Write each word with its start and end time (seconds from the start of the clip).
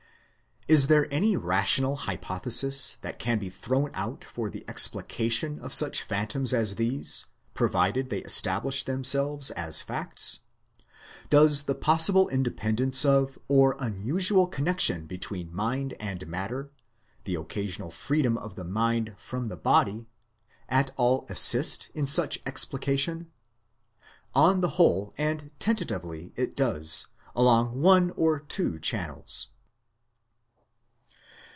Is 0.67 0.87
there 0.87 1.05
any 1.13 1.35
rational 1.35 1.95
hypothesis 1.97 2.97
that 3.01 3.19
can 3.19 3.39
be 3.39 3.49
thrown 3.49 3.89
out 3.93 4.23
for 4.23 4.49
the 4.49 4.63
explication 4.69 5.59
of 5.59 5.73
such 5.73 6.01
phantoms 6.03 6.53
as 6.53 6.75
these, 6.75 7.25
provided 7.53 8.09
they 8.09 8.19
establish 8.19 8.83
themselves 8.83 9.51
as 9.51 9.81
facts? 9.81 10.41
Does 11.29 11.63
the 11.63 11.75
possible 11.75 12.29
independence 12.29 13.03
of 13.03 13.37
or 13.49 13.75
un 13.83 13.99
usual 13.99 14.47
connection 14.47 15.07
between 15.07 15.53
mind 15.53 15.91
and 15.99 16.25
matter 16.27 16.71
the 17.25 17.35
occasional 17.35 17.89
free 17.91 18.21
dom 18.21 18.37
of 18.37 18.55
the 18.55 18.63
mind 18.63 19.15
from 19.17 19.49
the 19.49 19.57
body 19.57 20.07
at 20.69 20.91
all 20.95 21.25
assist 21.27 21.89
in 21.93 22.05
such 22.07 22.39
explication? 22.45 23.29
On 24.33 24.61
the 24.61 24.69
whole 24.77 25.13
and 25.17 25.51
tentatively 25.59 26.31
it 26.37 26.55
does, 26.55 27.07
along 27.35 27.81
one 27.81 28.11
or 28.11 28.39
two 28.39 28.79
channels. 28.79 29.49